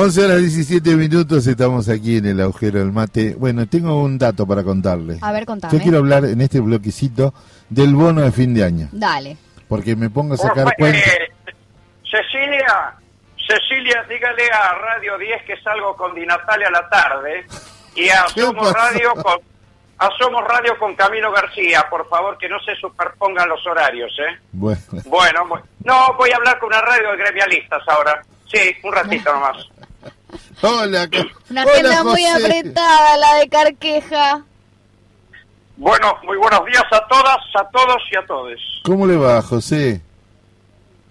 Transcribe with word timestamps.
11 0.00 0.24
horas 0.24 0.38
17 0.40 0.94
minutos, 0.96 1.46
estamos 1.46 1.88
aquí 1.88 2.18
en 2.18 2.26
el 2.26 2.40
agujero 2.40 2.78
del 2.78 2.92
mate. 2.92 3.34
Bueno, 3.36 3.66
tengo 3.68 4.00
un 4.00 4.16
dato 4.16 4.46
para 4.46 4.62
contarle. 4.62 5.18
A 5.20 5.32
ver, 5.32 5.44
contame. 5.44 5.76
Yo 5.76 5.82
quiero 5.82 5.98
hablar 5.98 6.24
en 6.24 6.40
este 6.40 6.60
bloquecito 6.60 7.34
del 7.68 7.94
bono 7.94 8.20
de 8.22 8.30
fin 8.30 8.54
de 8.54 8.64
año. 8.64 8.88
Dale. 8.92 9.36
Porque 9.68 9.96
me 9.96 10.08
pongo 10.08 10.34
a 10.34 10.36
sacar 10.36 10.72
cuentas. 10.78 11.02
eh, 11.04 11.54
Cecilia, 12.08 12.94
Cecilia, 13.36 14.04
dígale 14.08 14.48
a 14.50 14.74
Radio 14.74 15.18
10 15.18 15.42
que 15.44 15.60
salgo 15.62 15.96
con 15.96 16.14
Di 16.14 16.24
Natalia 16.24 16.68
a 16.68 16.70
la 16.70 16.88
tarde 16.88 17.44
y 17.96 18.08
a 18.08 18.24
¿Qué 18.34 18.40
Somos? 18.42 18.72
Radio 18.72 19.12
con 19.14 19.38
a 20.00 20.08
Somos 20.16 20.44
Radio 20.46 20.78
con 20.78 20.94
Camilo 20.94 21.32
García, 21.32 21.84
por 21.90 22.08
favor, 22.08 22.38
que 22.38 22.48
no 22.48 22.60
se 22.60 22.76
superpongan 22.76 23.48
los 23.48 23.66
horarios, 23.66 24.12
¿eh? 24.20 24.38
Bueno, 24.52 24.80
Bueno, 25.06 25.40
no, 25.84 26.14
voy 26.16 26.30
a 26.30 26.36
hablar 26.36 26.58
con 26.60 26.68
una 26.68 26.80
radio 26.80 27.10
de 27.10 27.16
gremialistas 27.16 27.82
ahora. 27.88 28.22
Sí, 28.46 28.58
un 28.84 28.92
ratito 28.92 29.32
nomás. 29.34 29.56
Hola, 30.62 31.08
Una 31.50 31.62
hola, 31.64 31.72
agenda 31.72 32.04
muy 32.04 32.24
apretada, 32.26 33.16
la 33.16 33.34
de 33.34 33.48
Carqueja. 33.48 34.44
Bueno, 35.76 36.16
muy 36.24 36.36
buenos 36.36 36.64
días 36.66 36.82
a 36.90 37.06
todas, 37.06 37.36
a 37.54 37.68
todos 37.70 38.02
y 38.12 38.16
a 38.16 38.26
todos. 38.26 38.80
¿Cómo 38.84 39.06
le 39.06 39.16
va, 39.16 39.40
José? 39.42 40.00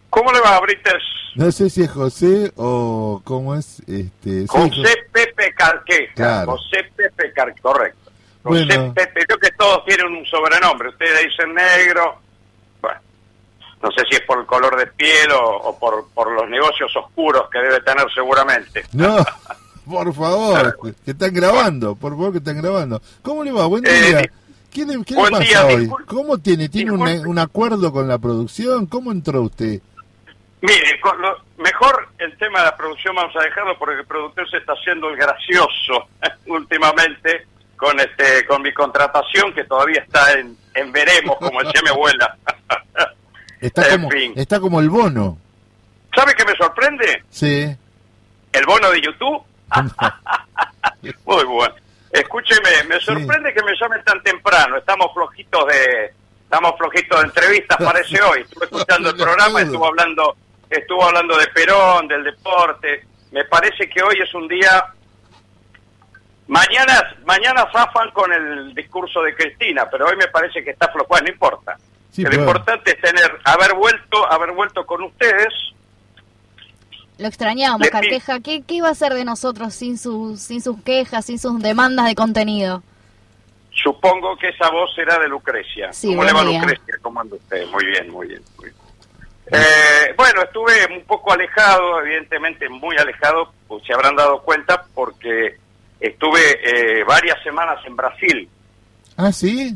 ¿Cómo 0.09 0.31
le 0.31 0.41
va, 0.41 0.59
Brites? 0.59 1.03
No 1.35 1.51
sé 1.51 1.69
si 1.69 1.83
es 1.83 1.91
José 1.91 2.51
o 2.57 3.21
cómo 3.23 3.55
es. 3.55 3.79
Este, 3.87 4.45
José 4.47 4.71
Jo- 4.75 5.11
Pepe 5.13 5.53
Carqueja. 5.53 6.13
Claro. 6.15 6.51
José 6.53 6.83
Pepe 6.95 7.31
Carqueja, 7.31 7.61
correcto. 7.61 8.11
José 8.43 8.65
Bueno. 8.65 8.93
Pepe, 8.93 9.25
creo 9.25 9.37
que 9.39 9.51
todos 9.51 9.85
tienen 9.85 10.07
un 10.07 10.25
sobrenombre. 10.25 10.89
Ustedes 10.89 11.25
dicen 11.29 11.53
negro. 11.53 12.19
No 13.81 13.91
sé 13.91 14.03
si 14.09 14.15
es 14.15 14.21
por 14.21 14.39
el 14.39 14.45
color 14.45 14.75
de 14.77 14.87
piel 14.87 15.31
o, 15.31 15.55
o 15.57 15.77
por, 15.79 16.07
por 16.13 16.31
los 16.31 16.49
negocios 16.49 16.91
oscuros 16.95 17.49
que 17.51 17.59
debe 17.59 17.79
tener 17.81 18.05
seguramente. 18.13 18.83
No, 18.93 19.17
por 19.89 20.13
favor, 20.13 20.77
que 21.05 21.11
están 21.11 21.33
grabando, 21.33 21.95
por 21.95 22.11
favor, 22.13 22.31
que 22.31 22.39
están 22.39 22.57
grabando. 22.61 23.01
¿Cómo 23.21 23.43
le 23.43 23.51
va? 23.51 23.65
Buen 23.67 23.85
Eh, 23.85 23.89
día. 23.91 24.17
di- 24.19 24.29
¿Qué 24.73 24.85
le, 24.85 25.03
qué 25.05 25.13
le 25.13 25.19
buen 25.21 25.31
pasa 25.31 25.43
día, 25.43 25.65
hoy? 25.65 25.89
¿Cómo 26.07 26.37
tiene? 26.39 26.69
¿Tiene 26.69 26.91
un, 26.91 27.01
un 27.27 27.39
acuerdo 27.39 27.91
con 27.91 28.07
la 28.07 28.17
producción? 28.17 28.85
¿Cómo 28.87 29.11
entró 29.11 29.41
usted? 29.43 29.79
Mire, 30.61 30.99
con 30.99 31.21
lo- 31.21 31.37
mejor 31.57 32.09
el 32.17 32.35
tema 32.37 32.59
de 32.59 32.65
la 32.65 32.75
producción 32.77 33.15
vamos 33.15 33.35
a 33.35 33.43
dejarlo 33.43 33.77
porque 33.77 34.01
el 34.01 34.05
productor 34.07 34.49
se 34.49 34.57
está 34.57 34.73
haciendo 34.73 35.09
el 35.09 35.17
gracioso 35.17 36.07
últimamente 36.47 37.45
con 37.77 37.99
este 37.99 38.45
con 38.47 38.61
mi 38.63 38.73
contratación 38.73 39.53
que 39.53 39.63
todavía 39.65 40.01
está 40.01 40.33
en, 40.33 40.57
en 40.73 40.91
veremos, 40.91 41.37
como 41.37 41.61
decía 41.63 41.81
mi 41.83 41.89
abuela. 41.89 42.35
Está 43.61 43.85
En 43.87 44.01
como, 44.01 44.09
fin. 44.11 44.33
está 44.35 44.59
como 44.59 44.79
el 44.79 44.89
bono. 44.89 45.37
¿Sabe 46.15 46.33
qué 46.35 46.45
me 46.45 46.55
sorprende? 46.55 47.23
Sí. 47.29 47.75
¿El 48.53 48.65
bono 48.65 48.89
de 48.91 49.01
YouTube? 49.01 49.43
Muy 51.25 51.43
bueno. 51.45 51.75
Escúcheme, 52.11 52.83
me 52.87 52.99
sorprende 52.99 53.53
que 53.53 53.63
me 53.63 53.73
llamen 53.79 54.03
tan 54.03 54.21
temprano. 54.23 54.77
Estamos 54.77 55.07
flojitos 55.13 55.65
de 55.67 56.13
estamos 56.43 56.73
flojitos 56.77 57.19
de 57.19 57.25
entrevistas, 57.27 57.77
parece 57.77 58.21
hoy. 58.21 58.41
Estuve 58.41 58.65
escuchando 58.65 59.09
el 59.09 59.15
programa, 59.17 59.61
estuvo 59.61 59.85
hablando 59.85 60.35
estuvo 60.69 61.03
hablando 61.03 61.37
de 61.37 61.47
Perón, 61.47 62.07
del 62.07 62.23
deporte. 62.23 63.05
Me 63.31 63.43
parece 63.45 63.89
que 63.89 64.01
hoy 64.01 64.17
es 64.21 64.33
un 64.33 64.47
día 64.47 64.93
Mañana, 66.47 67.13
mañana 67.25 67.67
zafan 67.73 68.09
con 68.11 68.31
el 68.31 68.73
discurso 68.73 69.21
de 69.21 69.35
Cristina, 69.35 69.89
pero 69.89 70.05
hoy 70.07 70.15
me 70.15 70.27
parece 70.27 70.63
que 70.63 70.71
está 70.71 70.87
flojo. 70.87 71.13
No 71.21 71.27
importa. 71.29 71.77
Sí, 72.11 72.23
pero- 72.23 72.35
Lo 72.37 72.41
importante 72.41 72.91
es 72.91 73.01
tener, 73.01 73.39
haber 73.43 73.73
vuelto, 73.75 74.31
haber 74.31 74.51
vuelto 74.51 74.85
con 74.85 75.03
ustedes. 75.03 75.53
Lo 77.19 77.27
extrañábamos, 77.27 77.87
Carqueja. 77.89 78.39
¿Qué, 78.41 78.61
¿Qué 78.61 78.75
iba 78.75 78.89
a 78.89 78.91
hacer 78.91 79.13
de 79.13 79.25
nosotros 79.25 79.73
sin 79.73 79.97
sus, 79.97 80.39
sin 80.39 80.61
sus 80.61 80.81
quejas, 80.83 81.25
sin 81.25 81.39
sus 81.39 81.59
demandas 81.61 82.05
de 82.07 82.15
contenido? 82.15 82.83
Supongo 83.71 84.35
que 84.37 84.49
esa 84.49 84.69
voz 84.69 84.95
era 84.97 85.17
de 85.19 85.27
Lucrecia. 85.27 85.93
Sí, 85.93 86.09
¿Cómo 86.09 86.23
le 86.23 86.33
va 86.33 86.43
día. 86.43 86.59
Lucrecia? 86.59 86.95
¿Cómo 87.01 87.19
anda 87.21 87.35
usted? 87.35 87.67
Muy 87.67 87.85
bien, 87.85 88.09
muy 88.11 88.27
bien. 88.27 88.41
Muy 88.57 88.65
bien. 88.65 88.77
Eh, 89.51 90.13
bueno, 90.17 90.43
estuve 90.43 90.73
un 90.95 91.03
poco 91.05 91.31
alejado, 91.31 92.01
evidentemente 92.01 92.67
muy 92.69 92.97
alejado, 92.97 93.53
pues 93.67 93.83
se 93.85 93.93
habrán 93.93 94.15
dado 94.15 94.41
cuenta, 94.41 94.85
porque 94.93 95.55
estuve 95.99 96.39
eh, 96.99 97.03
varias 97.03 97.41
semanas 97.43 97.77
en 97.85 97.95
Brasil. 97.95 98.49
Ah, 99.15 99.31
sí. 99.31 99.75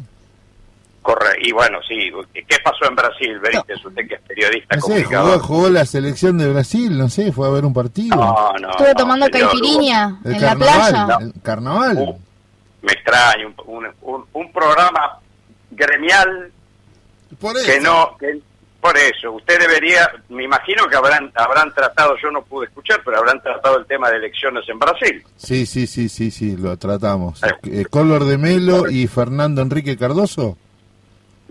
Y 1.43 1.51
bueno, 1.51 1.79
sí, 1.87 2.11
¿qué 2.33 2.57
pasó 2.63 2.85
en 2.87 2.95
Brasil? 2.95 3.39
Benítez, 3.39 3.83
usted 3.85 4.07
que 4.07 4.15
es 4.15 4.21
periodista 4.21 4.75
No 4.75 4.81
sé, 4.81 5.03
jugó, 5.03 5.39
jugó 5.39 5.69
la 5.69 5.85
selección 5.85 6.37
de 6.37 6.51
Brasil, 6.51 6.97
no 6.97 7.09
sé, 7.09 7.31
fue 7.31 7.47
a 7.47 7.51
ver 7.51 7.65
un 7.65 7.73
partido. 7.73 8.15
No, 8.15 8.53
no, 8.59 8.69
Estuve 8.71 8.89
no, 8.89 8.95
tomando 8.95 9.25
el 9.25 9.31
en 10.23 10.41
la 10.41 10.55
playa. 10.55 11.17
el 11.21 11.33
carnaval. 11.41 11.97
Uh, 11.97 12.19
me 12.83 12.91
extraña, 12.93 13.47
un, 13.47 13.55
un, 13.65 13.87
un- 14.01 14.25
un 14.33 14.51
programa 14.51 15.19
gremial 15.71 16.51
Por 17.39 17.55
eso. 17.57 17.65
que 17.65 17.79
no 17.79 18.17
que- 18.19 18.39
por 18.81 18.97
eso 18.97 19.31
usted 19.33 19.59
debería 19.59 20.09
me 20.29 20.43
imagino 20.43 20.87
que 20.89 20.95
habrán 20.95 21.31
habrán 21.35 21.71
tratado 21.73 22.15
yo 22.21 22.31
no 22.31 22.41
pude 22.41 22.65
escuchar 22.65 22.99
pero 23.05 23.19
habrán 23.19 23.39
tratado 23.41 23.77
el 23.77 23.85
tema 23.85 24.09
de 24.09 24.17
elecciones 24.17 24.67
en 24.67 24.79
Brasil 24.79 25.23
Sí, 25.37 25.67
sí, 25.67 25.85
sí, 25.85 26.09
sí, 26.09 26.31
sí, 26.31 26.57
lo 26.57 26.75
tratamos. 26.77 27.41
Eh. 27.43 27.49
Eh, 27.81 27.85
Color 27.85 28.25
de 28.25 28.37
Melo 28.39 28.89
y 28.89 29.05
Fernando 29.07 29.61
Enrique 29.61 29.95
Cardoso. 29.97 30.57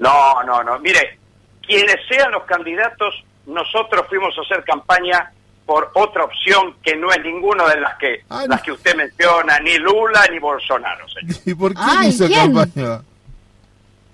No 0.00 0.42
no 0.42 0.62
no 0.64 0.78
mire 0.80 1.18
quienes 1.64 1.96
sean 2.08 2.32
los 2.32 2.42
candidatos 2.44 3.14
nosotros 3.46 4.04
fuimos 4.08 4.36
a 4.36 4.42
hacer 4.42 4.64
campaña 4.64 5.30
por 5.66 5.90
otra 5.94 6.24
opción 6.24 6.74
que 6.82 6.96
no 6.96 7.12
es 7.12 7.22
ninguna 7.22 7.64
de 7.68 7.80
las 7.80 7.96
que 7.98 8.24
Ah, 8.28 8.44
las 8.48 8.60
que 8.62 8.72
usted 8.72 8.94
menciona 8.96 9.58
ni 9.60 9.76
Lula 9.78 10.26
ni 10.32 10.38
Bolsonaro 10.40 11.06
señor. 11.08 11.36
¿Y 11.46 11.54
por 11.54 11.72
qué 11.72 11.80
Ay, 11.80 12.08
hizo 12.08 12.26
¿quién? 12.26 12.52
campaña? 12.52 13.02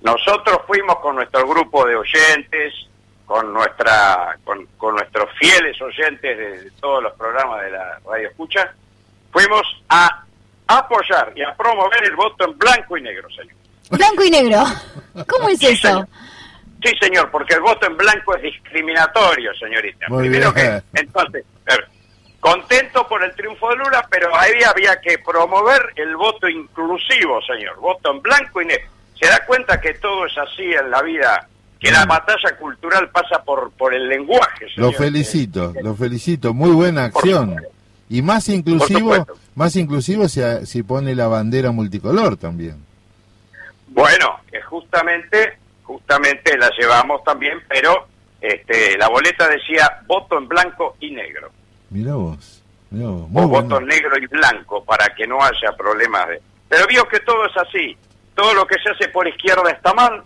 nosotros 0.03 0.59
fuimos 0.67 0.97
con 1.01 1.17
nuestro 1.17 1.47
grupo 1.49 1.87
de 1.87 1.97
oyentes 1.97 2.75
con 3.25 3.53
nuestra 3.53 4.37
con, 4.45 4.67
con 4.77 4.95
nuestros 4.95 5.29
fieles 5.39 5.81
oyentes 5.83 6.37
de, 6.39 6.63
de 6.65 6.71
todos 6.73 7.03
los 7.03 7.13
programas 7.15 7.63
de 7.63 7.71
la 7.71 7.99
radio 8.07 8.29
escucha 8.29 8.73
fuimos 9.33 9.63
a 9.89 10.23
apoyar 10.69 11.33
y 11.35 11.43
a 11.43 11.55
promover 11.55 12.05
el 12.05 12.15
voto 12.17 12.45
en 12.45 12.59
blanco 12.59 12.97
y 12.97 13.03
negro 13.03 13.29
señor 13.31 13.55
Blanco 13.91 14.25
y 14.25 14.31
negro. 14.31 14.65
¿Cómo 15.29 15.49
es 15.49 15.59
Sí, 15.59 15.67
eso? 15.69 15.89
señor. 15.89 16.09
Sí, 16.85 16.93
señor, 17.01 17.31
porque 17.31 17.55
el 17.55 17.61
voto 17.61 17.87
en 17.87 17.97
blanco 17.97 18.37
es 18.37 18.43
discriminatorio, 18.43 19.51
señorita. 19.59 20.07
Muy 20.09 20.25
Primero 20.29 20.53
bien. 20.53 20.83
que, 20.95 21.01
entonces, 21.01 21.45
contento 22.41 23.07
por 23.09 23.25
el 23.25 23.35
triunfo 23.35 23.71
de 23.71 23.77
Lula, 23.77 24.07
pero 24.11 24.29
ahí 24.39 24.63
había 24.63 25.01
que 25.01 25.19
promover 25.19 25.81
el 25.97 26.17
voto 26.17 26.49
inclusivo, 26.49 27.41
señor. 27.43 27.79
Voto 27.81 28.13
en 28.13 28.23
blanco 28.23 28.63
y 28.63 28.67
negro. 28.67 28.89
¿Se 29.21 29.27
da 29.27 29.45
cuenta 29.47 29.81
que 29.81 29.95
todo 29.95 30.27
es 30.27 30.37
así 30.39 30.63
en 30.65 30.91
la 30.91 31.03
vida? 31.03 31.49
Que 31.81 31.91
la 31.91 32.05
batalla 32.07 32.57
cultural 32.59 33.09
pasa 33.11 33.43
por, 33.45 33.71
por 33.73 33.93
el 33.95 34.09
lenguaje, 34.09 34.67
Lo 34.77 34.89
señor. 34.89 34.95
felicito, 34.95 35.75
lo 35.83 35.95
felicito. 35.95 36.55
Muy 36.55 36.71
buena 36.71 37.05
acción. 37.07 37.57
Y 38.09 38.23
más 38.23 38.49
inclusivo, 38.49 39.27
más 39.55 39.75
inclusivo 39.77 40.29
si, 40.29 40.41
si 40.65 40.83
pone 40.83 41.15
la 41.15 41.27
bandera 41.27 41.73
multicolor 41.73 42.37
también. 42.37 42.85
Bueno, 43.97 44.41
que 44.53 44.61
justamente, 44.61 45.57
justamente 45.83 46.59
la 46.59 46.71
llevamos 46.79 47.25
también, 47.25 47.63
pero 47.67 48.07
este, 48.43 48.99
la 48.99 49.09
boleta 49.09 49.49
decía 49.49 50.03
voto 50.07 50.37
en 50.37 50.47
blanco 50.47 50.97
y 51.01 51.13
negro. 51.13 51.51
Mira 51.89 52.15
vos. 52.15 52.63
Mirá 52.91 53.09
vos. 53.09 53.27
Muy 53.31 53.45
o 53.45 53.49
bueno. 53.49 53.69
voto 53.69 53.81
negro 53.81 54.19
y 54.19 54.27
blanco 54.27 54.85
para 54.85 55.07
que 55.15 55.27
no 55.27 55.43
haya 55.43 55.73
problemas 55.79 56.29
de... 56.29 56.43
Pero 56.69 56.87
vio 56.87 57.09
que 57.09 57.21
todo 57.21 57.47
es 57.47 57.57
así. 57.57 57.97
Todo 58.35 58.53
lo 58.53 58.67
que 58.67 58.77
se 58.83 58.91
hace 58.91 59.09
por 59.09 59.27
izquierda 59.27 59.71
está 59.71 59.95
mal, 59.95 60.23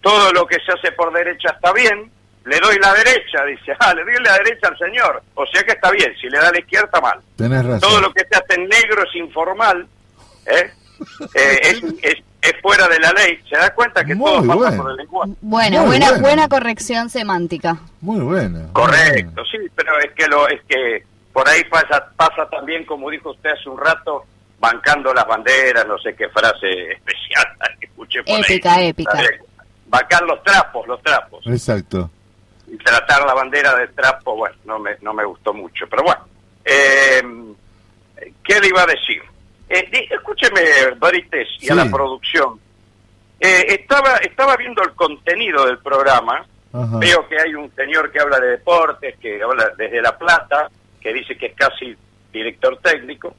todo 0.00 0.32
lo 0.32 0.46
que 0.46 0.56
se 0.64 0.72
hace 0.72 0.90
por 0.92 1.12
derecha 1.12 1.50
está 1.50 1.70
bien, 1.74 2.10
le 2.46 2.60
doy 2.60 2.78
la 2.78 2.94
derecha, 2.94 3.44
dice, 3.44 3.76
ah, 3.78 3.92
le 3.92 4.04
doy 4.04 4.24
la 4.24 4.38
derecha 4.38 4.68
al 4.68 4.78
señor, 4.78 5.22
o 5.34 5.44
sea 5.46 5.62
que 5.64 5.72
está 5.72 5.90
bien, 5.90 6.14
si 6.18 6.30
le 6.30 6.38
da 6.38 6.50
la 6.50 6.60
izquierda 6.60 6.86
está 6.86 7.00
mal. 7.02 7.20
Tenés 7.36 7.62
razón. 7.62 7.80
Todo 7.80 8.00
lo 8.00 8.14
que 8.14 8.24
se 8.24 8.36
hace 8.38 8.54
en 8.58 8.68
negro 8.70 9.02
es 9.02 9.14
informal, 9.16 9.86
¿eh? 10.46 10.72
Eh, 11.34 11.58
es, 11.62 11.82
es, 12.02 12.23
es 12.44 12.60
fuera 12.62 12.86
de 12.88 12.98
la 13.00 13.12
ley, 13.12 13.38
se 13.48 13.56
da 13.56 13.74
cuenta 13.74 14.04
que 14.04 14.14
Muy 14.14 14.30
todo 14.30 14.60
pasa 14.60 14.76
por 14.76 14.90
el 14.90 14.96
lenguaje. 14.96 15.32
Bueno, 15.40 15.78
Muy 15.80 15.86
buena, 15.86 16.12
buena 16.18 16.48
corrección 16.48 17.08
semántica. 17.10 17.78
Muy 18.00 18.20
buena. 18.20 18.68
Correcto, 18.72 19.42
sí, 19.50 19.58
pero 19.74 19.98
es 20.00 20.12
que 20.12 20.26
lo 20.26 20.46
es 20.48 20.60
que 20.68 21.04
por 21.32 21.48
ahí 21.48 21.64
pasa 21.64 22.06
pasa 22.16 22.48
también 22.50 22.84
como 22.84 23.10
dijo 23.10 23.30
usted 23.30 23.50
hace 23.50 23.68
un 23.68 23.78
rato 23.78 24.24
bancando 24.60 25.12
las 25.12 25.26
banderas, 25.26 25.86
no 25.86 25.98
sé 25.98 26.14
qué 26.14 26.28
frase 26.28 26.92
especial 26.92 27.46
que 27.80 27.86
escuché 27.86 28.22
por 28.22 28.38
Épica, 28.40 28.74
ahí. 28.74 28.88
épica. 28.88 29.18
Bancar 29.86 30.22
los 30.22 30.42
trapos, 30.42 30.86
los 30.86 31.00
trapos. 31.02 31.46
Exacto. 31.46 32.10
Y 32.66 32.76
tratar 32.78 33.24
la 33.26 33.34
bandera 33.34 33.74
de 33.76 33.88
trapo, 33.88 34.36
bueno, 34.36 34.56
no 34.64 34.78
me 34.78 34.96
no 35.02 35.12
me 35.14 35.24
gustó 35.24 35.52
mucho, 35.54 35.86
pero 35.88 36.02
bueno. 36.02 36.22
Eh, 36.64 37.22
¿Qué 38.42 38.60
le 38.60 38.68
iba 38.68 38.82
a 38.82 38.86
decir? 38.86 39.22
Eh, 39.68 39.88
di- 39.90 40.08
escúcheme, 40.10 40.60
Barites, 40.98 41.48
y 41.60 41.70
a 41.70 41.74
la 41.74 41.86
producción. 41.90 42.58
Eh, 43.40 43.66
estaba 43.80 44.16
estaba 44.18 44.56
viendo 44.56 44.82
el 44.82 44.92
contenido 44.92 45.66
del 45.66 45.78
programa 45.78 46.46
Ajá. 46.72 46.98
Veo 46.98 47.28
que 47.28 47.38
hay 47.38 47.54
un 47.54 47.72
señor 47.76 48.10
que 48.10 48.18
habla 48.20 48.40
de 48.40 48.48
deportes, 48.48 49.16
que 49.20 49.40
habla 49.40 49.70
desde 49.78 50.02
La 50.02 50.18
Plata, 50.18 50.68
que 51.00 51.12
dice 51.12 51.36
que 51.38 51.46
es 51.46 51.54
casi 51.54 51.96
director 52.32 52.76
técnico. 52.82 53.32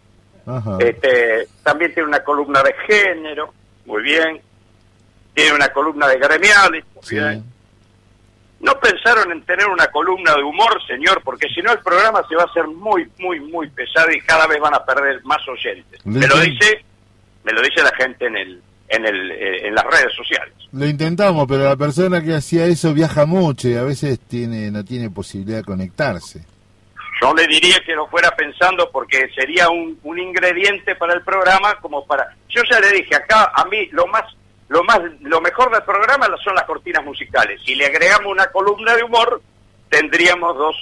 Ajá. 0.45 0.77
Este, 0.79 1.45
también 1.61 1.93
tiene 1.93 2.07
una 2.07 2.23
columna 2.23 2.63
de 2.63 2.73
género, 2.87 3.53
muy 3.85 4.03
bien. 4.03 4.39
Tiene 5.33 5.53
una 5.53 5.67
columna 5.67 6.07
de 6.07 6.17
gremiales, 6.17 6.85
muy 6.95 7.03
Sí. 7.03 7.15
bien. 7.15 7.43
No 8.59 8.79
pensaron 8.79 9.31
en 9.31 9.43
tener 9.43 9.67
una 9.67 9.87
columna 9.87 10.33
de 10.35 10.43
humor, 10.43 10.81
señor, 10.87 11.21
porque 11.23 11.47
si 11.49 11.61
no 11.61 11.71
el 11.73 11.79
programa 11.79 12.23
se 12.27 12.35
va 12.35 12.43
a 12.43 12.45
hacer 12.45 12.67
muy, 12.67 13.07
muy, 13.19 13.39
muy 13.39 13.69
pesado 13.69 14.11
y 14.11 14.21
cada 14.21 14.47
vez 14.47 14.59
van 14.59 14.73
a 14.73 14.83
perder 14.83 15.23
más 15.23 15.45
oyentes. 15.47 16.05
Me 16.05 16.25
lo 16.25 16.39
dice, 16.39 16.83
me 17.43 17.51
lo 17.51 17.61
dice 17.61 17.83
la 17.83 17.95
gente 17.95 18.25
en 18.25 18.37
el, 18.37 18.61
en 18.87 19.05
el, 19.05 19.31
eh, 19.31 19.67
en 19.67 19.75
las 19.75 19.83
redes 19.85 20.13
sociales. 20.15 20.53
Lo 20.71 20.85
intentamos, 20.85 21.45
pero 21.47 21.63
la 21.63 21.75
persona 21.75 22.21
que 22.23 22.33
hacía 22.33 22.65
eso 22.65 22.93
viaja 22.93 23.25
mucho 23.25 23.67
y 23.67 23.75
a 23.75 23.83
veces 23.83 24.19
tiene 24.19 24.71
no 24.71 24.83
tiene 24.83 25.09
posibilidad 25.09 25.57
de 25.57 25.63
conectarse. 25.63 26.45
Yo 27.21 27.33
le 27.33 27.47
diría 27.47 27.77
que 27.85 27.93
lo 27.93 28.07
fuera 28.07 28.31
pensando 28.35 28.89
porque 28.91 29.29
sería 29.33 29.69
un, 29.69 29.97
un 30.03 30.19
ingrediente 30.19 30.95
para 30.95 31.13
el 31.13 31.21
programa 31.21 31.75
como 31.75 32.05
para... 32.05 32.35
Yo 32.49 32.61
ya 32.69 32.79
le 32.79 32.91
dije, 32.91 33.15
acá 33.15 33.51
a 33.55 33.65
mí 33.65 33.87
lo 33.91 34.05
más 34.07 34.23
lo 34.69 34.83
más 34.83 34.99
lo 35.21 35.41
mejor 35.41 35.71
del 35.71 35.83
programa 35.83 36.27
son 36.43 36.55
las 36.55 36.63
cortinas 36.65 37.03
musicales. 37.05 37.61
Si 37.65 37.75
le 37.75 37.85
agregamos 37.85 38.31
una 38.31 38.47
columna 38.47 38.95
de 38.95 39.03
humor, 39.03 39.41
tendríamos 39.89 40.57
dos 40.57 40.75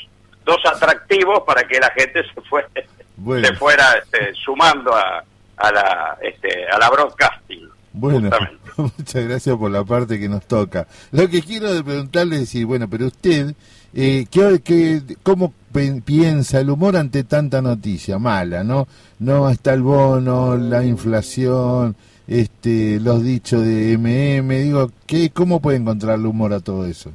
dos 0.46 0.58
atractivos 0.66 1.42
para 1.48 1.64
que 1.68 1.80
la 1.80 1.90
gente 1.92 2.22
se 2.24 2.34
Bueno. 3.16 3.48
se 3.48 3.54
fuera 3.56 3.86
este, 4.04 4.34
sumando 4.34 4.94
a, 4.94 5.24
a 5.58 5.72
la 5.72 6.18
este, 6.22 6.68
a 6.68 6.78
la 6.80 6.90
broadcasting. 6.90 7.70
Bueno, 7.94 8.22
justamente. 8.30 8.64
muchas 8.98 9.24
gracias 9.28 9.56
por 9.56 9.70
la 9.72 9.84
parte 9.84 10.20
que 10.20 10.28
nos 10.28 10.46
toca. 10.48 10.88
Lo 11.12 11.30
que 11.30 11.42
quiero 11.44 11.68
preguntarle 11.84 12.36
es 12.36 12.42
decir, 12.42 12.66
bueno, 12.66 12.90
pero 12.90 13.06
usted, 13.06 13.54
eh, 13.94 14.26
¿qué, 14.32 14.62
qué- 14.64 15.02
cómo 15.22 15.54
piensa 16.04 16.60
el 16.60 16.70
humor 16.72 16.96
ante 16.98 17.24
tanta 17.24 17.62
noticia 17.62 18.18
mala, 18.18 18.64
no? 18.64 18.88
No 19.20 19.48
está 19.50 19.74
el 19.74 19.84
bono, 19.84 20.58
la 20.58 20.84
inflación, 20.84 21.96
este, 22.28 23.00
los 23.00 23.24
dichos 23.24 23.62
de 23.66 23.98
MM, 23.98 24.50
digo, 24.50 24.90
¿qué, 25.08 25.30
¿cómo 25.31 25.62
puede 25.62 25.78
encontrar 25.78 26.18
el 26.20 26.25
humor 26.25 26.54
a 26.54 26.60
todo 26.60 26.86
eso? 26.86 27.12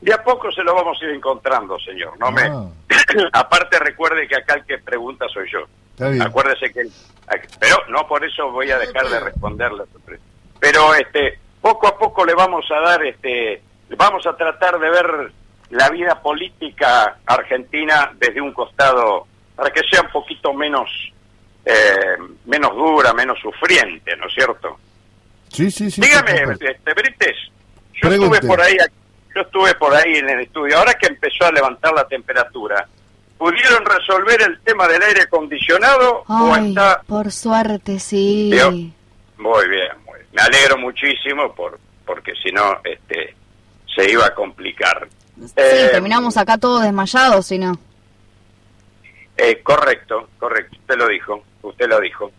De 0.00 0.12
a 0.12 0.22
poco 0.22 0.52
se 0.52 0.62
lo 0.62 0.74
vamos 0.74 0.98
a 1.00 1.04
ir 1.04 1.10
encontrando, 1.12 1.78
señor. 1.80 2.18
No 2.18 2.30
me 2.30 2.42
Ah, 2.42 2.68
aparte 3.32 3.78
recuerde 3.78 4.28
que 4.28 4.36
acá 4.36 4.54
el 4.54 4.64
que 4.64 4.78
pregunta 4.78 5.26
soy 5.32 5.50
yo. 5.50 5.60
está 5.92 6.08
bien. 6.10 6.22
Acuérdese 6.22 6.72
que, 6.72 6.82
pero 7.58 7.76
no 7.88 8.06
por 8.06 8.24
eso 8.24 8.50
voy 8.52 8.70
a 8.70 8.78
dejar 8.78 9.08
de 9.08 9.20
responderle. 9.20 9.84
Pero 10.60 10.94
este, 10.94 11.38
poco 11.60 11.88
a 11.88 11.98
poco 11.98 12.24
le 12.24 12.34
vamos 12.34 12.64
a 12.70 12.80
dar, 12.80 13.04
este, 13.04 13.62
vamos 13.96 14.26
a 14.26 14.36
tratar 14.36 14.78
de 14.78 14.90
ver 14.90 15.32
la 15.70 15.90
vida 15.90 16.20
política 16.22 17.18
argentina 17.26 18.12
desde 18.18 18.40
un 18.40 18.52
costado 18.52 19.26
para 19.56 19.70
que 19.70 19.80
sea 19.90 20.02
un 20.02 20.10
poquito 20.12 20.52
menos, 20.54 20.88
eh, 21.66 22.16
menos 22.46 22.74
dura, 22.74 23.12
menos 23.12 23.38
sufriente, 23.40 24.16
¿no 24.16 24.26
es 24.28 24.34
cierto? 24.34 24.78
Sí, 25.52 25.70
sí, 25.70 25.90
sí. 25.90 26.00
Dígame, 26.00 26.32
este, 26.60 26.94
Brites, 26.94 27.36
yo 27.94 28.08
Pregunte. 28.08 28.36
estuve 28.36 28.48
por 28.48 28.60
ahí, 28.62 28.76
yo 29.34 29.40
estuve 29.42 29.74
por 29.74 29.94
ahí 29.94 30.14
en 30.16 30.30
el 30.30 30.40
estudio. 30.40 30.78
Ahora 30.78 30.94
que 30.94 31.06
empezó 31.08 31.44
a 31.44 31.52
levantar 31.52 31.92
la 31.94 32.06
temperatura, 32.06 32.86
¿pudieron 33.36 33.84
resolver 33.84 34.40
el 34.42 34.60
tema 34.60 34.86
del 34.88 35.02
aire 35.02 35.22
acondicionado 35.22 36.24
o 36.28 36.54
Ay, 36.54 36.68
está 36.70 37.02
por 37.06 37.30
suerte, 37.32 37.98
sí. 37.98 38.50
¿Vio? 38.52 38.70
Muy 38.70 39.68
bien, 39.68 39.88
muy 40.06 40.14
bien. 40.20 40.26
Me 40.32 40.42
alegro 40.42 40.78
muchísimo 40.78 41.52
por 41.54 41.78
porque 42.06 42.32
si 42.42 42.52
no 42.52 42.78
este 42.84 43.34
se 43.94 44.10
iba 44.10 44.26
a 44.26 44.34
complicar. 44.34 45.08
Sí, 45.38 45.52
Eh, 45.56 45.88
terminamos 45.90 46.36
acá 46.36 46.56
todos 46.58 46.82
desmayados, 46.82 47.46
si 47.46 47.58
no. 47.58 47.76
Eh, 49.36 49.60
correcto, 49.62 50.28
correcto. 50.38 50.76
Usted 50.80 50.96
lo 50.96 51.08
dijo, 51.08 51.44
usted 51.68 51.88
lo 51.88 52.00
dijo. 52.00 52.30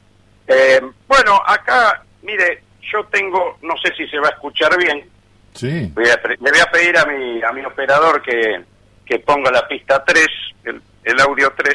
Eh, 0.47 0.81
bueno, 1.07 1.41
acá, 1.45 2.03
mire, 2.21 2.63
yo 2.91 3.03
tengo, 3.05 3.57
no 3.61 3.75
sé 3.77 3.93
si 3.95 4.07
se 4.07 4.19
va 4.19 4.27
a 4.27 4.31
escuchar 4.31 4.77
bien. 4.77 5.07
Sí. 5.53 5.91
Voy 5.93 6.05
a 6.05 6.19
le 6.27 6.51
voy 6.51 6.59
a 6.59 6.71
pedir 6.71 6.97
a 6.97 7.05
mi 7.05 7.43
a 7.43 7.51
mi 7.51 7.65
operador 7.65 8.21
que, 8.21 8.63
que 9.05 9.19
ponga 9.19 9.49
la 9.51 9.67
pista 9.67 10.03
3, 10.03 10.25
el, 10.65 10.81
el 11.03 11.19
audio 11.19 11.51
3. 11.55 11.73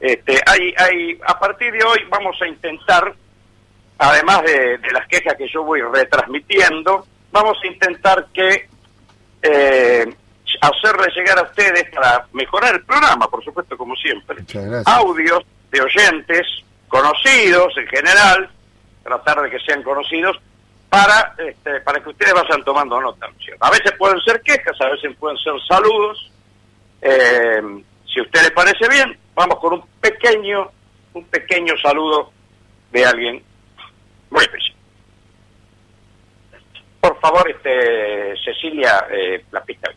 Este, 0.00 0.40
hay, 0.46 0.74
hay, 0.76 1.18
a 1.24 1.38
partir 1.38 1.72
de 1.72 1.84
hoy 1.84 2.00
vamos 2.10 2.36
a 2.42 2.46
intentar, 2.46 3.14
además 3.98 4.42
de, 4.42 4.78
de 4.78 4.90
las 4.90 5.06
quejas 5.06 5.34
que 5.38 5.48
yo 5.48 5.62
voy 5.62 5.80
retransmitiendo, 5.80 7.06
vamos 7.30 7.56
a 7.62 7.66
intentar 7.66 8.26
que 8.34 8.68
eh, 9.42 10.14
hacerle 10.60 11.12
llegar 11.14 11.38
a 11.38 11.42
ustedes 11.42 11.90
para 11.90 12.26
mejorar 12.32 12.74
el 12.74 12.84
programa, 12.84 13.28
por 13.28 13.44
supuesto, 13.44 13.76
como 13.76 13.94
siempre, 13.96 14.44
audios 14.86 15.44
de 15.70 15.80
oyentes 15.80 16.46
conocidos 16.94 17.76
en 17.76 17.88
general, 17.88 18.48
tratar 19.02 19.42
de 19.42 19.50
que 19.50 19.58
sean 19.58 19.82
conocidos, 19.82 20.40
para 20.88 21.34
este, 21.38 21.80
para 21.80 22.00
que 22.00 22.10
ustedes 22.10 22.32
vayan 22.32 22.62
tomando 22.62 23.00
nota. 23.00 23.26
A 23.58 23.70
veces 23.70 23.90
pueden 23.98 24.20
ser 24.20 24.40
quejas, 24.42 24.80
a 24.80 24.90
veces 24.90 25.16
pueden 25.18 25.36
ser 25.38 25.54
saludos. 25.66 26.30
Eh, 27.02 27.60
si 28.06 28.20
a 28.20 28.22
usted 28.22 28.42
le 28.44 28.50
parece 28.52 28.88
bien, 28.88 29.18
vamos 29.34 29.58
con 29.58 29.72
un 29.72 29.84
pequeño, 30.00 30.70
un 31.14 31.24
pequeño 31.24 31.74
saludo 31.82 32.30
de 32.92 33.04
alguien 33.04 33.42
muy 34.30 34.42
especial. 34.42 34.76
Por 37.00 37.18
favor, 37.18 37.50
este 37.50 38.36
Cecilia, 38.44 39.04
eh, 39.10 39.44
la 39.50 39.64
pista. 39.64 39.90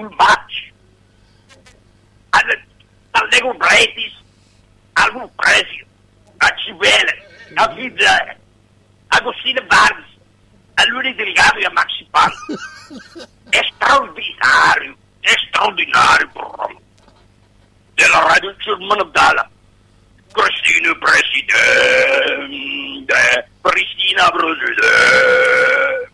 embates. 0.00 0.70
Al 2.32 3.54
Bretes, 3.58 4.12
Algo 4.94 5.28
Prédio, 5.36 5.86
a 6.40 6.50
Tibela, 6.52 7.12
a 7.56 7.66
Vida, 7.68 8.36
a 9.10 9.16
Agostina 9.16 9.60
Barnes, 9.62 10.06
a 10.76 10.84
Lúlia 10.84 11.14
Delgado 11.14 11.58
e 11.60 11.66
a 11.66 11.70
Maxi 11.70 12.04
Paz. 12.12 12.34
extraordinário, 13.52 14.96
extraordinário 15.22 16.28
programa. 16.30 16.80
Pela 17.96 18.18
Rádio 18.20 18.54
Germana 18.60 19.04
Dala. 19.04 19.50
Cristina 20.32 20.94
Presidente, 20.94 21.54
Cristina 23.64 24.30
Presidente. 24.30 26.09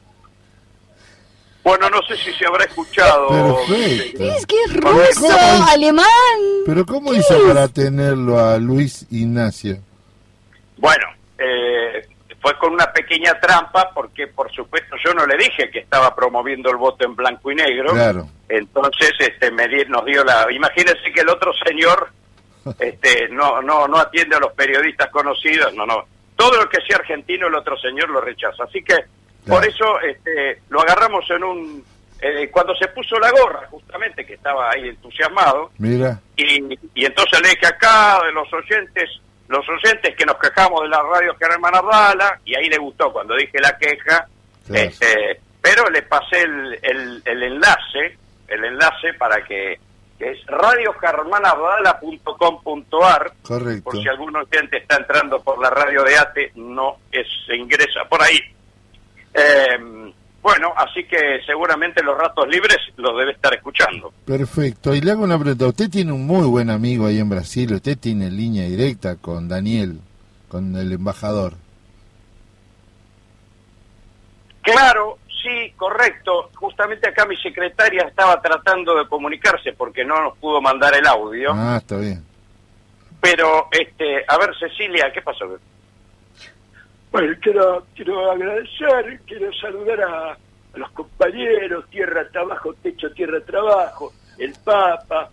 Bueno, 1.67 1.91
no 1.91 2.01
sé 2.07 2.17
si 2.17 2.33
se 2.35 2.47
habrá 2.47 2.63
escuchado. 2.65 3.27
Perfecto. 3.67 4.23
Es 4.23 4.47
que 4.47 4.55
es 4.67 4.81
¿Cómo 4.81 5.01
ruso, 5.01 5.27
alemán. 5.69 6.07
Pero 6.65 6.87
¿cómo 6.87 7.11
¿Qué 7.11 7.19
hizo 7.19 7.37
es? 7.39 7.43
para 7.43 7.67
tenerlo 7.67 8.39
a 8.39 8.57
Luis 8.59 9.05
Ignacio? 9.11 9.79
Bueno, 10.77 11.05
eh, 11.37 12.07
fue 12.41 12.57
con 12.59 12.73
una 12.73 12.93
pequeña 12.93 13.41
trampa 13.41 13.91
porque, 13.93 14.29
por 14.29 14.49
supuesto, 14.53 14.95
yo 15.05 15.13
no 15.13 15.27
le 15.27 15.37
dije 15.37 15.69
que 15.73 15.81
estaba 15.81 16.15
promoviendo 16.15 16.71
el 16.71 16.77
voto 16.77 17.05
en 17.05 17.17
blanco 17.17 17.51
y 17.51 17.57
negro. 17.57 17.91
Claro. 17.95 18.29
Entonces, 18.49 19.11
este, 19.19 19.51
me 19.51 19.67
di- 19.67 19.87
nos 19.89 20.05
dio 20.05 20.23
la. 20.23 20.47
Imagínense 20.53 21.11
que 21.13 21.23
el 21.23 21.29
otro 21.31 21.53
señor, 21.67 22.11
este, 22.79 23.29
no, 23.31 23.61
no, 23.61 23.89
no 23.89 23.99
atiende 23.99 24.37
a 24.37 24.41
los 24.41 24.53
periodistas 24.53 25.11
conocidos, 25.11 25.75
no, 25.75 25.85
no. 25.85 26.05
Todo 26.37 26.63
lo 26.63 26.69
que 26.69 26.79
sea 26.87 26.99
argentino, 26.99 27.49
el 27.49 27.57
otro 27.57 27.77
señor 27.77 28.09
lo 28.11 28.21
rechaza. 28.21 28.63
Así 28.63 28.85
que, 28.85 28.95
por 29.47 29.67
eso, 29.67 30.01
este, 30.01 30.61
lo 30.69 30.81
agarramos 30.81 31.29
en 31.31 31.45
un. 31.45 31.85
eh, 32.21 32.49
cuando 32.51 32.75
se 32.77 32.89
puso 32.89 33.19
la 33.19 33.31
gorra, 33.31 33.67
justamente, 33.71 34.25
que 34.25 34.35
estaba 34.35 34.71
ahí 34.71 34.89
entusiasmado, 34.89 35.71
Mira. 35.79 36.19
y, 36.37 36.79
y 36.95 37.05
entonces 37.05 37.41
le 37.43 37.51
dije 37.51 37.67
acá 37.67 38.21
de 38.25 38.33
los 38.33 38.51
oyentes, 38.53 39.11
los 39.49 39.65
oyentes 39.69 40.17
que 40.17 40.25
nos 40.27 40.37
quejamos 40.39 40.83
de 40.83 40.89
la 40.89 41.03
radio 41.03 41.37
Germán 41.39 41.75
Abdala, 41.77 42.41
y 42.45 42.55
ahí 42.57 42.69
le 42.69 42.79
gustó 42.79 43.13
cuando 43.13 43.35
dije 43.37 43.59
la 43.61 43.77
queja, 43.79 44.27
Claro. 44.67 44.89
este, 44.89 45.41
pero 45.63 45.89
le 45.91 46.03
pasé 46.03 46.43
el, 46.43 46.79
el, 46.83 47.23
el 47.25 47.43
enlace, 47.43 48.19
el 48.49 48.65
enlace 48.65 49.13
para 49.15 49.45
que, 49.45 49.79
que 50.19 50.31
es 50.33 50.45
radiogermanabdala.com.ar, 50.47 53.33
Correcto. 53.43 53.85
por 53.85 53.97
si 54.03 54.09
algún 54.09 54.35
oyente 54.37 54.79
está 54.79 54.97
entrando 54.97 55.41
por 55.43 55.61
la 55.61 55.71
radio 55.71 56.03
de 56.03 56.19
ATE, 56.19 56.53
no 56.57 56.97
es, 57.13 57.27
se 57.47 57.55
ingresa 57.57 58.05
por 58.09 58.21
ahí. 58.23 58.41
Eh, 59.37 59.79
bueno, 60.47 60.73
así 60.77 61.03
que 61.05 61.41
seguramente 61.45 62.05
los 62.05 62.17
ratos 62.17 62.47
libres 62.47 62.79
los 62.97 63.19
debe 63.19 63.33
estar 63.33 63.53
escuchando. 63.53 64.13
Perfecto. 64.25 64.95
Y 64.95 65.01
le 65.01 65.11
hago 65.11 65.25
una 65.25 65.39
pregunta. 65.39 65.67
Usted 65.67 65.91
tiene 65.91 66.13
un 66.13 66.25
muy 66.25 66.47
buen 66.47 66.71
amigo 66.71 67.07
ahí 67.07 67.19
en 67.19 67.29
Brasil. 67.29 67.75
Usted 67.75 67.99
tiene 67.99 68.31
línea 68.31 68.65
directa 68.65 69.17
con 69.17 69.49
Daniel, 69.49 70.01
con 70.49 70.77
el 70.77 70.93
embajador. 70.93 71.55
Claro, 74.63 75.19
sí, 75.43 75.73
correcto. 75.77 76.51
Justamente 76.55 77.09
acá 77.09 77.27
mi 77.27 77.37
secretaria 77.37 78.03
estaba 78.03 78.41
tratando 78.41 78.97
de 78.97 79.09
comunicarse 79.09 79.73
porque 79.73 80.05
no 80.05 80.23
nos 80.23 80.39
pudo 80.39 80.61
mandar 80.61 80.95
el 80.97 81.07
audio. 81.09 81.53
Ah, 81.55 81.79
está 81.79 81.97
bien. 81.97 82.25
Pero, 83.21 83.67
este, 83.73 84.25
a 84.29 84.39
ver, 84.39 84.57
Cecilia, 84.59 85.11
¿qué 85.13 85.23
pasó? 85.23 85.59
Bueno, 87.17 87.35
quiero, 87.41 87.87
quiero 87.95 88.31
agradecer, 88.31 89.21
quiero 89.27 89.51
saludar 89.55 90.01
a, 90.03 90.33
a 90.33 90.39
los 90.79 90.91
compañeros, 90.91 91.89
Tierra 91.89 92.29
Trabajo, 92.31 92.75
Techo 92.83 93.11
Tierra 93.13 93.41
Trabajo, 93.41 94.13
el 94.39 94.53
Papa, 94.63 95.31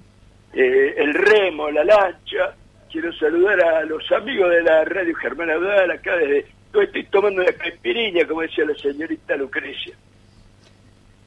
eh, 0.53 0.93
el 0.97 1.13
Remo, 1.13 1.69
la 1.71 1.83
Lancha. 1.83 2.55
Quiero 2.89 3.11
saludar 3.13 3.59
a 3.61 3.83
los 3.83 4.09
amigos 4.13 4.49
de 4.51 4.61
la 4.63 4.85
radio 4.85 5.13
Germán 5.15 5.51
Audal, 5.51 5.91
acá 5.91 6.15
desde... 6.15 6.45
Yo 6.73 6.81
estoy 6.81 7.03
tomando 7.07 7.41
una 7.41 7.51
caipiriña, 7.51 8.25
como 8.27 8.41
decía 8.41 8.63
la 8.65 8.75
señorita 8.75 9.35
Lucrecia. 9.35 9.93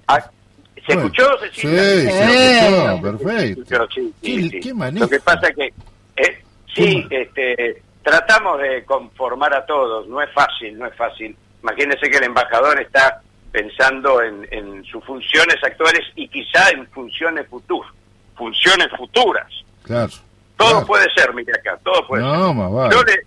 Ah, 0.08 0.18
¿Se 0.20 0.94
Bueno, 0.94 1.02
escuchó, 1.02 1.38
Sí, 1.52 1.68
se 1.68 2.08
escuchó, 2.08 3.02
perfecto. 3.02 3.62
Escuchó, 3.62 3.88
sí, 3.94 4.14
sí, 4.22 4.36
¿Qué- 4.36 4.48
sí. 4.48 4.60
qué 4.60 4.74
manejo? 4.74 5.04
Lo 5.04 5.10
que 5.10 5.20
pasa 5.20 5.50
que, 5.52 5.66
eh, 5.66 6.42
sí, 6.74 7.04
¿Qué 7.10 7.22
este, 7.22 7.82
tratamos 8.06 8.60
de 8.60 8.84
conformar 8.84 9.52
a 9.52 9.66
todos, 9.66 10.06
no 10.06 10.22
es 10.22 10.32
fácil, 10.32 10.78
no 10.78 10.86
es 10.86 10.94
fácil. 10.94 11.36
Imagínense 11.60 12.08
que 12.08 12.18
el 12.18 12.22
embajador 12.22 12.80
está 12.80 13.20
pensando 13.50 14.22
en, 14.22 14.46
en 14.52 14.84
sus 14.84 15.04
funciones 15.04 15.56
actuales 15.60 16.02
y 16.14 16.28
quizá 16.28 16.70
en 16.70 16.86
funciones 16.90 17.48
futuras, 17.48 17.90
funciones 18.36 18.86
futuras. 18.96 19.48
Claro. 19.82 20.12
Todo 20.56 20.70
claro. 20.70 20.86
puede 20.86 21.12
ser, 21.16 21.34
mire 21.34 21.52
acá, 21.52 21.80
todo 21.82 22.06
puede 22.06 22.22
ser. 22.22 22.32
No, 22.32 22.54
más 22.54 22.72
vale. 22.72 22.94
Yo 22.94 23.02
le, 23.02 23.26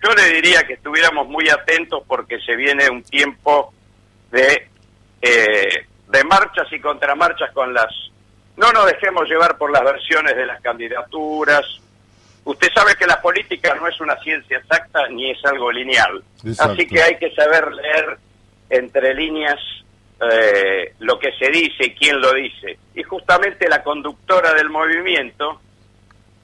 yo 0.00 0.14
le 0.14 0.34
diría 0.34 0.62
que 0.62 0.74
estuviéramos 0.74 1.26
muy 1.26 1.48
atentos 1.48 2.04
porque 2.06 2.38
se 2.38 2.54
viene 2.54 2.88
un 2.88 3.02
tiempo 3.02 3.74
de, 4.30 4.68
eh, 5.22 5.86
de 6.06 6.24
marchas 6.24 6.72
y 6.72 6.78
contramarchas 6.78 7.50
con 7.50 7.74
las... 7.74 7.92
No 8.56 8.70
nos 8.70 8.86
dejemos 8.86 9.28
llevar 9.28 9.58
por 9.58 9.72
las 9.72 9.82
versiones 9.82 10.36
de 10.36 10.46
las 10.46 10.60
candidaturas. 10.60 11.66
Usted 12.44 12.68
sabe 12.74 12.94
que 12.96 13.06
la 13.06 13.20
política 13.20 13.74
no 13.74 13.86
es 13.86 14.00
una 14.00 14.16
ciencia 14.20 14.58
exacta 14.58 15.06
ni 15.08 15.30
es 15.30 15.44
algo 15.44 15.70
lineal. 15.70 16.22
Exacto. 16.44 16.72
Así 16.72 16.86
que 16.86 17.02
hay 17.02 17.16
que 17.16 17.34
saber 17.34 17.70
leer 17.72 18.18
entre 18.70 19.14
líneas 19.14 19.58
eh, 20.20 20.94
lo 21.00 21.18
que 21.18 21.32
se 21.38 21.50
dice 21.50 21.86
y 21.86 21.94
quién 21.94 22.20
lo 22.20 22.32
dice. 22.34 22.78
Y 22.94 23.02
justamente 23.02 23.68
la 23.68 23.82
conductora 23.82 24.52
del 24.54 24.70
movimiento 24.70 25.60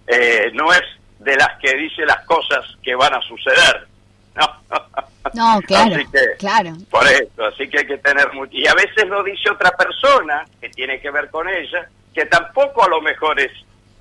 eh, 0.06 0.50
no 0.54 0.72
es 0.72 0.82
de 1.18 1.36
las 1.36 1.58
que 1.60 1.76
dice 1.76 2.04
las 2.04 2.24
cosas 2.24 2.64
que 2.82 2.94
van 2.94 3.14
a 3.14 3.20
suceder. 3.22 3.86
No, 4.34 4.46
No, 5.34 5.60
claro, 5.66 5.94
Así 5.94 6.06
que, 6.06 6.36
claro. 6.38 6.72
Por 6.90 7.06
eso, 7.06 7.44
así 7.44 7.68
que 7.68 7.78
hay 7.80 7.86
que 7.86 7.98
tener 7.98 8.32
mucho. 8.32 8.52
Y 8.56 8.66
a 8.66 8.74
veces 8.74 9.06
lo 9.08 9.22
dice 9.22 9.50
otra 9.50 9.70
persona 9.72 10.44
que 10.60 10.68
tiene 10.70 11.00
que 11.00 11.10
ver 11.10 11.30
con 11.30 11.48
ella, 11.48 11.88
que 12.14 12.26
tampoco 12.26 12.84
a 12.84 12.88
lo 12.88 13.00
mejor 13.00 13.38
es, 13.40 13.52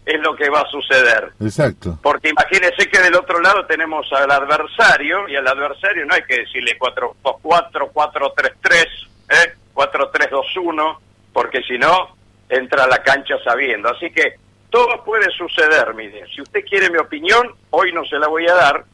es 0.06 0.22
lo 0.22 0.36
que 0.36 0.50
va 0.50 0.62
a 0.62 0.70
suceder. 0.70 1.32
Exacto. 1.42 1.98
Porque 2.02 2.30
imagínense 2.30 2.88
que 2.90 3.00
del 3.00 3.16
otro 3.16 3.40
lado 3.42 3.66
tenemos 3.66 4.06
al 4.14 4.30
adversario, 4.32 5.28
y 5.28 5.36
al 5.36 5.48
adversario 5.48 6.06
no 6.06 6.14
hay 6.14 6.24
que 6.24 6.42
decirle 6.42 6.78
4, 6.78 7.16
4, 7.42 7.90
4, 7.92 8.34
3, 8.38 8.52
3, 8.62 8.86
¿eh? 9.30 9.54
4, 9.74 10.10
3, 10.14 10.30
2, 10.32 10.46
1, 10.64 11.02
porque 11.34 11.62
si 11.64 11.78
no, 11.78 12.16
entra 12.50 12.84
a 12.84 12.88
la 12.88 13.02
cancha 13.04 13.36
sabiendo. 13.44 13.90
Así 13.90 14.12
que 14.12 14.36
todo 14.70 15.04
puede 15.04 15.30
suceder, 15.32 15.94
mire. 15.96 16.26
Si 16.34 16.42
usted 16.42 16.64
quiere 16.66 16.90
mi 16.90 16.98
opinión, 16.98 17.50
hoy 17.72 17.92
no 17.92 18.06
se 18.06 18.18
la 18.18 18.28
voy 18.28 18.48
a 18.48 18.54
dar, 18.54 18.86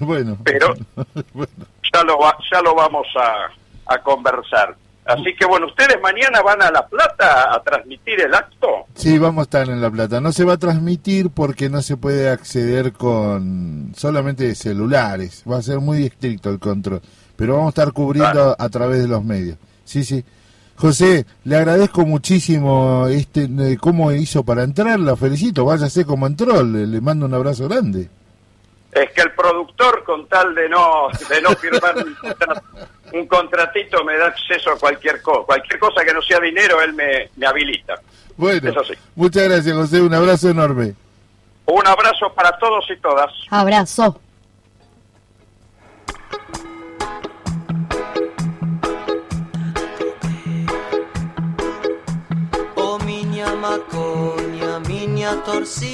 Bueno. 0.00 0.38
Pero- 0.44 0.74
bueno. 1.32 1.52
ya 1.92 2.02
lo, 2.04 2.18
va, 2.18 2.36
ya 2.50 2.60
lo 2.62 2.74
vamos 2.74 3.06
a, 3.16 3.48
a 3.94 3.98
conversar. 3.98 4.74
Así 5.04 5.34
que 5.36 5.44
bueno, 5.46 5.66
¿ustedes 5.66 6.00
mañana 6.00 6.42
van 6.42 6.62
a 6.62 6.70
La 6.70 6.86
Plata 6.86 7.52
a 7.52 7.60
transmitir 7.62 8.20
el 8.20 8.32
acto? 8.34 8.86
Sí, 8.94 9.18
vamos 9.18 9.42
a 9.42 9.44
estar 9.44 9.68
en 9.68 9.80
La 9.80 9.90
Plata. 9.90 10.20
No 10.20 10.30
se 10.30 10.44
va 10.44 10.54
a 10.54 10.58
transmitir 10.58 11.30
porque 11.30 11.68
no 11.68 11.82
se 11.82 11.96
puede 11.96 12.30
acceder 12.30 12.92
con 12.92 13.92
solamente 13.96 14.54
celulares. 14.54 15.42
Va 15.50 15.58
a 15.58 15.62
ser 15.62 15.80
muy 15.80 16.06
estricto 16.06 16.50
el 16.50 16.60
control. 16.60 17.02
Pero 17.34 17.54
vamos 17.54 17.66
a 17.66 17.80
estar 17.80 17.92
cubriendo 17.92 18.54
a 18.56 18.68
través 18.68 19.02
de 19.02 19.08
los 19.08 19.24
medios. 19.24 19.58
Sí, 19.84 20.04
sí. 20.04 20.24
José, 20.76 21.26
le 21.44 21.56
agradezco 21.56 22.06
muchísimo 22.06 23.06
este 23.08 23.44
eh, 23.44 23.76
cómo 23.80 24.12
hizo 24.12 24.44
para 24.44 24.62
entrar. 24.62 25.00
La 25.00 25.16
felicito. 25.16 25.64
Váyase 25.64 26.04
como 26.04 26.28
entró. 26.28 26.62
Le, 26.62 26.86
le 26.86 27.00
mando 27.00 27.26
un 27.26 27.34
abrazo 27.34 27.68
grande. 27.68 28.08
Es 28.92 29.10
que 29.12 29.22
el 29.22 29.32
productor, 29.32 30.04
con 30.04 30.28
tal 30.28 30.54
de 30.54 30.68
no, 30.68 31.08
de 31.28 31.40
no 31.40 31.50
firmar 31.56 31.96
un, 31.96 32.14
un 33.14 33.26
contratito, 33.26 34.04
me 34.04 34.16
da 34.16 34.26
acceso 34.26 34.70
a 34.72 34.78
cualquier 34.78 35.20
cosa. 35.22 35.44
Cualquier 35.46 35.78
cosa 35.78 36.04
que 36.04 36.12
no 36.12 36.22
sea 36.22 36.40
dinero, 36.40 36.80
él 36.82 36.92
me, 36.94 37.28
me 37.36 37.46
habilita. 37.46 37.94
Bueno, 38.36 38.70
Eso 38.70 38.84
sí. 38.84 38.94
muchas 39.14 39.44
gracias, 39.44 39.74
José. 39.76 40.00
Un 40.00 40.14
abrazo 40.14 40.48
enorme. 40.50 40.94
Un 41.66 41.86
abrazo 41.86 42.32
para 42.34 42.58
todos 42.58 42.84
y 42.90 42.96
todas. 43.00 43.30
Abrazo. 43.50 44.18
O 52.76 52.98
minha 53.04 53.54
maconha, 53.54 54.80
minha 54.88 55.32
torcida. 55.44 55.92